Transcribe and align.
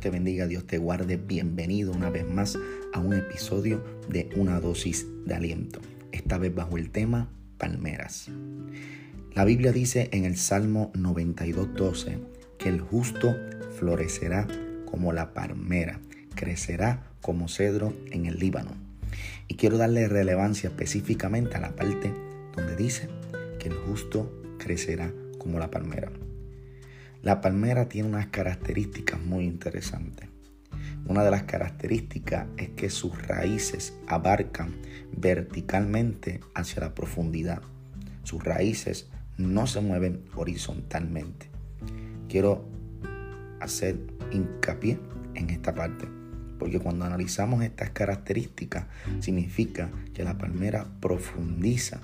Te 0.00 0.10
bendiga, 0.10 0.46
Dios 0.46 0.64
te 0.64 0.78
guarde. 0.78 1.16
Bienvenido 1.16 1.90
una 1.90 2.08
vez 2.08 2.24
más 2.24 2.56
a 2.92 3.00
un 3.00 3.14
episodio 3.14 3.82
de 4.08 4.30
Una 4.36 4.60
dosis 4.60 5.08
de 5.26 5.34
aliento. 5.34 5.80
Esta 6.12 6.38
vez 6.38 6.54
bajo 6.54 6.78
el 6.78 6.90
tema 6.90 7.28
Palmeras. 7.58 8.30
La 9.34 9.44
Biblia 9.44 9.72
dice 9.72 10.08
en 10.12 10.24
el 10.24 10.36
Salmo 10.36 10.92
92.12 10.94 12.20
que 12.58 12.68
el 12.68 12.80
justo 12.80 13.34
florecerá 13.76 14.46
como 14.86 15.12
la 15.12 15.34
palmera, 15.34 15.98
crecerá 16.36 17.10
como 17.20 17.48
cedro 17.48 17.92
en 18.12 18.26
el 18.26 18.38
Líbano. 18.38 18.76
Y 19.48 19.56
quiero 19.56 19.78
darle 19.78 20.06
relevancia 20.06 20.68
específicamente 20.68 21.56
a 21.56 21.60
la 21.60 21.74
parte 21.74 22.14
donde 22.54 22.76
dice 22.76 23.08
que 23.58 23.66
el 23.66 23.74
justo 23.74 24.32
crecerá 24.58 25.12
como 25.38 25.58
la 25.58 25.72
palmera. 25.72 26.12
La 27.22 27.40
palmera 27.40 27.88
tiene 27.88 28.08
unas 28.08 28.28
características 28.28 29.20
muy 29.20 29.44
interesantes. 29.44 30.28
Una 31.06 31.24
de 31.24 31.32
las 31.32 31.42
características 31.42 32.46
es 32.56 32.68
que 32.70 32.90
sus 32.90 33.26
raíces 33.26 33.94
abarcan 34.06 34.76
verticalmente 35.16 36.40
hacia 36.54 36.80
la 36.80 36.94
profundidad. 36.94 37.60
Sus 38.22 38.44
raíces 38.44 39.08
no 39.36 39.66
se 39.66 39.80
mueven 39.80 40.22
horizontalmente. 40.36 41.48
Quiero 42.28 42.68
hacer 43.60 43.98
hincapié 44.30 45.00
en 45.34 45.50
esta 45.50 45.74
parte, 45.74 46.06
porque 46.58 46.78
cuando 46.78 47.04
analizamos 47.04 47.64
estas 47.64 47.90
características 47.90 48.86
significa 49.18 49.90
que 50.14 50.22
la 50.22 50.38
palmera 50.38 50.86
profundiza 51.00 52.00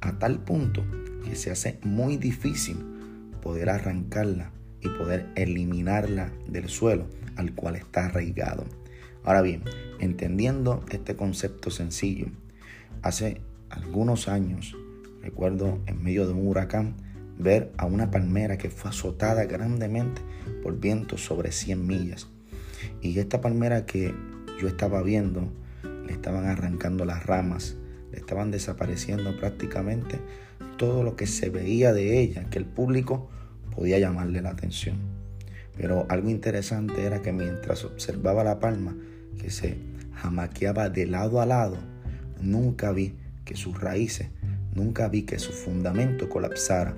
a 0.00 0.18
tal 0.18 0.40
punto 0.40 0.84
que 1.24 1.36
se 1.36 1.52
hace 1.52 1.78
muy 1.84 2.16
difícil 2.16 2.97
poder 3.40 3.70
arrancarla 3.70 4.52
y 4.80 4.88
poder 4.88 5.26
eliminarla 5.34 6.32
del 6.48 6.68
suelo 6.68 7.06
al 7.36 7.54
cual 7.54 7.76
está 7.76 8.06
arraigado. 8.06 8.64
Ahora 9.24 9.42
bien, 9.42 9.62
entendiendo 9.98 10.84
este 10.90 11.16
concepto 11.16 11.70
sencillo, 11.70 12.26
hace 13.02 13.40
algunos 13.70 14.28
años, 14.28 14.76
recuerdo 15.22 15.78
en 15.86 16.02
medio 16.02 16.26
de 16.26 16.32
un 16.32 16.46
huracán, 16.46 16.94
ver 17.38 17.72
a 17.76 17.86
una 17.86 18.10
palmera 18.10 18.58
que 18.58 18.70
fue 18.70 18.90
azotada 18.90 19.44
grandemente 19.44 20.22
por 20.62 20.80
vientos 20.80 21.24
sobre 21.24 21.52
100 21.52 21.86
millas. 21.86 22.28
Y 23.00 23.18
esta 23.18 23.40
palmera 23.40 23.86
que 23.86 24.14
yo 24.60 24.68
estaba 24.68 25.02
viendo, 25.02 25.52
le 25.82 26.12
estaban 26.12 26.46
arrancando 26.46 27.04
las 27.04 27.26
ramas, 27.26 27.76
le 28.10 28.18
estaban 28.18 28.50
desapareciendo 28.50 29.38
prácticamente 29.38 30.18
todo 30.78 31.02
lo 31.02 31.16
que 31.16 31.26
se 31.26 31.50
veía 31.50 31.92
de 31.92 32.20
ella, 32.20 32.48
que 32.48 32.58
el 32.58 32.64
público 32.64 33.28
podía 33.74 33.98
llamarle 33.98 34.40
la 34.40 34.50
atención. 34.50 34.96
Pero 35.76 36.06
algo 36.08 36.30
interesante 36.30 37.04
era 37.04 37.20
que 37.20 37.32
mientras 37.32 37.84
observaba 37.84 38.42
la 38.42 38.58
palma 38.58 38.96
que 39.38 39.50
se 39.50 39.76
jamaqueaba 40.14 40.88
de 40.88 41.06
lado 41.06 41.40
a 41.40 41.46
lado, 41.46 41.76
nunca 42.40 42.92
vi 42.92 43.14
que 43.44 43.56
sus 43.56 43.80
raíces, 43.80 44.28
nunca 44.74 45.08
vi 45.08 45.22
que 45.22 45.38
su 45.38 45.52
fundamento 45.52 46.28
colapsara. 46.28 46.96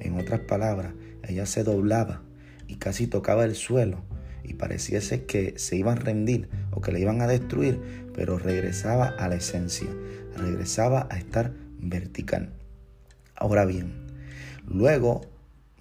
En 0.00 0.18
otras 0.18 0.40
palabras, 0.40 0.94
ella 1.22 1.46
se 1.46 1.62
doblaba 1.62 2.22
y 2.66 2.76
casi 2.76 3.06
tocaba 3.06 3.44
el 3.44 3.54
suelo 3.54 4.02
y 4.42 4.54
pareciese 4.54 5.24
que 5.24 5.54
se 5.56 5.76
iban 5.76 5.98
a 5.98 6.00
rendir 6.00 6.48
o 6.70 6.80
que 6.80 6.92
le 6.92 7.00
iban 7.00 7.20
a 7.20 7.26
destruir, 7.26 7.80
pero 8.14 8.38
regresaba 8.38 9.08
a 9.08 9.28
la 9.28 9.36
esencia, 9.36 9.88
regresaba 10.36 11.08
a 11.10 11.18
estar 11.18 11.52
vertical. 11.78 12.52
Ahora 13.36 13.66
bien, 13.66 13.92
luego 14.66 15.20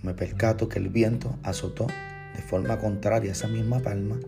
me 0.04 0.14
percato 0.14 0.68
que 0.68 0.78
el 0.78 0.90
viento 0.90 1.40
azotó 1.42 1.88
de 2.36 2.42
forma 2.42 2.80
contraria 2.80 3.32
esa 3.32 3.48
misma 3.48 3.80
palma 3.80 4.20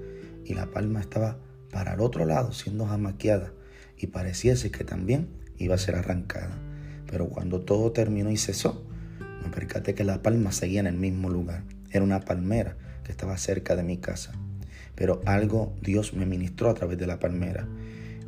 y 0.45 0.53
la 0.53 0.67
palma 0.67 1.01
estaba 1.01 1.37
para 1.71 1.93
el 1.93 1.99
otro 1.99 2.25
lado 2.25 2.53
siendo 2.53 2.85
jamaqueada 2.85 3.51
y 3.97 4.07
pareciese 4.07 4.71
que 4.71 4.85
también 4.85 5.27
iba 5.57 5.75
a 5.75 5.79
ser 5.79 5.95
arrancada. 5.95 6.57
Pero 7.05 7.27
cuando 7.27 7.61
todo 7.61 7.91
terminó 7.91 8.31
y 8.31 8.37
cesó, 8.37 8.85
me 9.43 9.49
percaté 9.49 9.93
que 9.93 10.05
la 10.05 10.21
palma 10.21 10.53
seguía 10.53 10.79
en 10.79 10.87
el 10.87 10.97
mismo 10.97 11.29
lugar. 11.29 11.63
Era 11.91 12.05
una 12.05 12.21
palmera 12.21 12.77
que 13.03 13.11
estaba 13.11 13.37
cerca 13.37 13.75
de 13.75 13.83
mi 13.83 13.97
casa. 13.97 14.31
Pero 14.95 15.21
algo 15.25 15.75
Dios 15.81 16.13
me 16.13 16.25
ministró 16.25 16.69
a 16.69 16.73
través 16.73 16.97
de 16.97 17.07
la 17.07 17.19
palmera. 17.19 17.67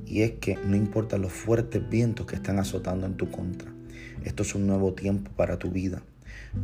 Y 0.06 0.24
es 0.24 0.32
que 0.34 0.56
no 0.56 0.76
importa 0.76 1.18
los 1.18 1.32
fuertes 1.32 1.88
vientos 1.90 2.26
que 2.26 2.36
están 2.36 2.60
azotando 2.60 3.06
en 3.06 3.16
tu 3.16 3.32
contra. 3.32 3.79
Esto 4.24 4.44
es 4.44 4.54
un 4.56 4.68
nuevo 4.68 4.94
tiempo 4.94 5.32
para 5.36 5.58
tu 5.60 5.72
vida. 5.72 6.02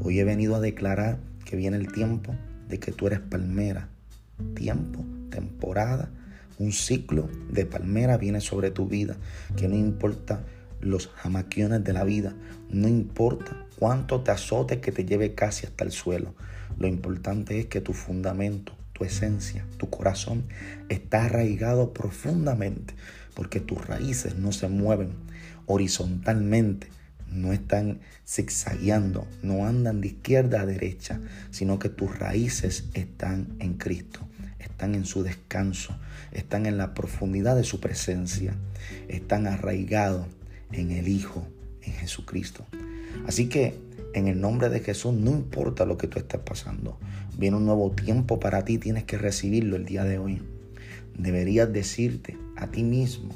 Hoy 0.01 0.19
he 0.19 0.23
venido 0.23 0.55
a 0.55 0.59
declarar 0.59 1.19
que 1.45 1.55
viene 1.55 1.77
el 1.77 1.91
tiempo 1.91 2.35
de 2.67 2.79
que 2.79 2.91
tú 2.91 3.07
eres 3.07 3.19
palmera. 3.19 3.87
Tiempo, 4.55 5.05
temporada, 5.29 6.09
un 6.59 6.73
ciclo 6.73 7.29
de 7.49 7.65
palmera 7.65 8.17
viene 8.17 8.41
sobre 8.41 8.71
tu 8.71 8.87
vida. 8.87 9.15
Que 9.55 9.67
no 9.67 9.75
importa 9.75 10.43
los 10.81 11.07
jamaquiones 11.07 11.83
de 11.83 11.93
la 11.93 12.03
vida, 12.03 12.35
no 12.69 12.87
importa 12.87 13.65
cuánto 13.79 14.21
te 14.21 14.31
azote 14.31 14.81
que 14.81 14.91
te 14.91 15.05
lleve 15.05 15.33
casi 15.33 15.65
hasta 15.65 15.83
el 15.83 15.91
suelo. 15.91 16.33
Lo 16.77 16.87
importante 16.87 17.59
es 17.59 17.67
que 17.67 17.79
tu 17.79 17.93
fundamento, 17.93 18.73
tu 18.91 19.05
esencia, 19.05 19.65
tu 19.77 19.89
corazón 19.89 20.43
está 20.89 21.25
arraigado 21.25 21.93
profundamente 21.93 22.93
porque 23.33 23.59
tus 23.59 23.85
raíces 23.85 24.35
no 24.35 24.51
se 24.51 24.67
mueven 24.67 25.09
horizontalmente 25.65 26.87
no 27.31 27.53
están 27.53 27.99
zigzagueando, 28.27 29.27
no 29.41 29.65
andan 29.65 30.01
de 30.01 30.07
izquierda 30.07 30.61
a 30.61 30.65
derecha, 30.65 31.19
sino 31.51 31.79
que 31.79 31.89
tus 31.89 32.17
raíces 32.17 32.85
están 32.93 33.55
en 33.59 33.75
Cristo, 33.75 34.21
están 34.59 34.95
en 34.95 35.05
su 35.05 35.23
descanso, 35.23 35.95
están 36.31 36.65
en 36.65 36.77
la 36.77 36.93
profundidad 36.93 37.55
de 37.55 37.63
su 37.63 37.79
presencia, 37.79 38.55
están 39.07 39.47
arraigados 39.47 40.27
en 40.71 40.91
el 40.91 41.07
Hijo, 41.07 41.47
en 41.81 41.93
Jesucristo. 41.93 42.65
Así 43.27 43.47
que 43.47 43.77
en 44.13 44.27
el 44.27 44.39
nombre 44.39 44.69
de 44.69 44.79
Jesús, 44.79 45.13
no 45.13 45.31
importa 45.31 45.85
lo 45.85 45.97
que 45.97 46.07
tú 46.07 46.19
estés 46.19 46.39
pasando, 46.39 46.97
viene 47.37 47.57
un 47.57 47.65
nuevo 47.65 47.91
tiempo 47.91 48.39
para 48.39 48.63
ti, 48.63 48.77
tienes 48.77 49.03
que 49.03 49.17
recibirlo 49.17 49.75
el 49.75 49.85
día 49.85 50.03
de 50.03 50.17
hoy. 50.17 50.41
Deberías 51.17 51.71
decirte 51.71 52.37
a 52.55 52.67
ti 52.67 52.83
mismo, 52.83 53.35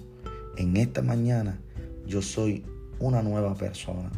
en 0.57 0.77
esta 0.77 1.01
mañana, 1.01 1.59
yo 2.05 2.21
soy 2.21 2.63
una 2.99 3.21
nueva 3.21 3.55
persona. 3.55 4.11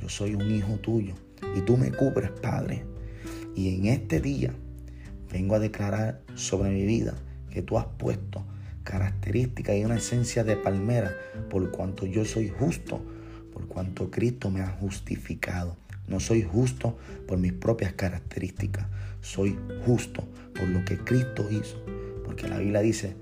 Yo 0.00 0.08
soy 0.08 0.34
un 0.34 0.50
hijo 0.50 0.76
tuyo 0.78 1.14
y 1.56 1.60
tú 1.60 1.76
me 1.76 1.90
cubres, 1.90 2.30
Padre. 2.30 2.84
Y 3.54 3.74
en 3.74 3.86
este 3.86 4.20
día 4.20 4.52
vengo 5.30 5.54
a 5.54 5.58
declarar 5.58 6.22
sobre 6.34 6.70
mi 6.70 6.84
vida 6.84 7.14
que 7.50 7.62
tú 7.62 7.78
has 7.78 7.86
puesto 7.86 8.44
características 8.84 9.76
y 9.76 9.84
una 9.84 9.96
esencia 9.96 10.44
de 10.44 10.56
palmera 10.56 11.14
por 11.50 11.70
cuanto 11.70 12.06
yo 12.06 12.24
soy 12.24 12.48
justo, 12.48 13.00
por 13.52 13.66
cuanto 13.68 14.10
Cristo 14.10 14.50
me 14.50 14.60
ha 14.60 14.68
justificado. 14.68 15.76
No 16.08 16.18
soy 16.20 16.42
justo 16.42 16.98
por 17.28 17.38
mis 17.38 17.52
propias 17.52 17.92
características, 17.92 18.86
soy 19.20 19.56
justo 19.86 20.26
por 20.54 20.68
lo 20.68 20.84
que 20.84 20.98
Cristo 20.98 21.46
hizo. 21.50 21.80
Porque 22.24 22.48
la 22.48 22.58
Biblia 22.58 22.80
dice, 22.80 23.14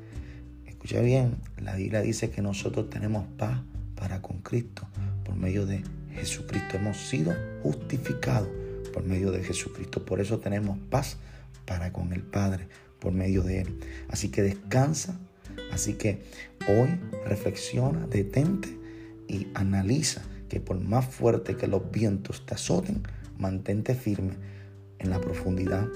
escucha 0.67 1.01
bien, 1.01 1.37
la 1.59 1.77
Biblia 1.77 2.01
dice 2.01 2.31
que 2.31 2.43
nosotros 2.43 2.89
tenemos 2.89 3.27
paz 3.37 3.61
para 4.01 4.23
con 4.23 4.39
Cristo 4.41 4.89
por 5.25 5.37
medio 5.37 5.67
de 5.67 5.85
Jesucristo. 6.15 6.77
Hemos 6.77 6.97
sido 6.97 7.37
justificados 7.63 8.49
por 8.93 9.05
medio 9.05 9.31
de 9.31 9.45
Jesucristo. 9.45 10.05
Por 10.05 10.21
eso 10.21 10.41
tenemos 10.41 10.79
paz 10.89 11.19
para 11.67 11.93
con 11.93 12.13
el 12.13 12.23
Padre 12.23 12.67
por 12.99 13.13
medio 13.13 13.43
de 13.43 13.61
Él. 13.61 13.79
Así 14.09 14.31
que 14.31 14.43
descansa. 14.43 15.21
Así 15.71 15.95
que 15.95 16.23
hoy 16.69 16.89
reflexiona, 17.27 18.07
detente 18.07 18.77
y 19.29 19.49
analiza 19.55 20.23
que 20.49 20.61
por 20.61 20.81
más 20.81 21.07
fuerte 21.07 21.57
que 21.57 21.69
los 21.69 21.91
vientos 21.93 22.45
te 22.47 22.55
azoten, 22.55 23.03
mantente 23.39 23.95
firme 23.95 24.35
en 24.99 25.11
la 25.11 25.21
profundidad 25.21 25.87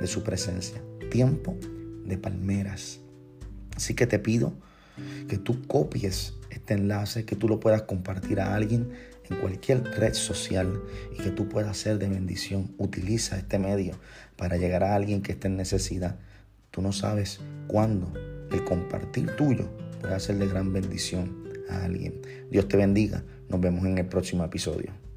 de 0.00 0.06
su 0.06 0.22
presencia. 0.22 0.80
Tiempo 1.10 1.56
de 2.04 2.16
palmeras. 2.16 3.00
Así 3.76 3.94
que 3.94 4.06
te 4.06 4.18
pido 4.18 4.54
que 5.28 5.38
tú 5.38 5.66
copies 5.66 6.37
este 6.58 6.74
enlace, 6.74 7.24
que 7.24 7.36
tú 7.36 7.48
lo 7.48 7.58
puedas 7.58 7.82
compartir 7.82 8.40
a 8.40 8.54
alguien 8.54 8.90
en 9.30 9.36
cualquier 9.38 9.82
red 9.84 10.14
social 10.14 10.82
y 11.12 11.22
que 11.22 11.30
tú 11.30 11.48
puedas 11.48 11.76
ser 11.76 11.98
de 11.98 12.08
bendición. 12.08 12.74
Utiliza 12.78 13.38
este 13.38 13.58
medio 13.58 13.98
para 14.36 14.56
llegar 14.56 14.84
a 14.84 14.94
alguien 14.94 15.22
que 15.22 15.32
esté 15.32 15.48
en 15.48 15.56
necesidad. 15.56 16.16
Tú 16.70 16.82
no 16.82 16.92
sabes 16.92 17.40
cuándo 17.66 18.12
el 18.52 18.64
compartir 18.64 19.34
tuyo 19.36 19.68
puede 20.00 20.18
ser 20.20 20.38
de 20.38 20.46
gran 20.46 20.72
bendición 20.72 21.48
a 21.68 21.84
alguien. 21.84 22.20
Dios 22.50 22.68
te 22.68 22.76
bendiga. 22.76 23.24
Nos 23.48 23.60
vemos 23.60 23.84
en 23.84 23.98
el 23.98 24.06
próximo 24.06 24.44
episodio. 24.44 25.07